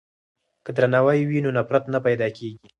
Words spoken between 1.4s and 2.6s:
نو نفرت نه پیدا کیږي.